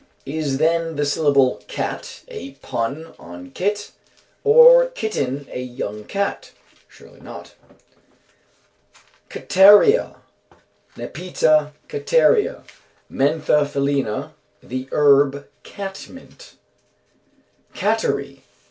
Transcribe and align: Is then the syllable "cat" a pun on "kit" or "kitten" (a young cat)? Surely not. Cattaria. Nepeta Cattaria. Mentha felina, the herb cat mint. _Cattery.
Is 0.25 0.57
then 0.57 0.95
the 0.95 1.05
syllable 1.05 1.61
"cat" 1.67 2.23
a 2.27 2.53
pun 2.53 3.13
on 3.19 3.51
"kit" 3.51 3.91
or 4.43 4.87
"kitten" 4.87 5.45
(a 5.51 5.61
young 5.61 6.05
cat)? 6.05 6.53
Surely 6.87 7.19
not. 7.19 7.53
Cattaria. 9.29 10.15
Nepeta 10.97 11.73
Cattaria. 11.87 12.63
Mentha 13.11 13.63
felina, 13.63 14.33
the 14.63 14.89
herb 14.91 15.47
cat 15.61 16.07
mint. 16.09 16.55
_Cattery. 17.75 18.39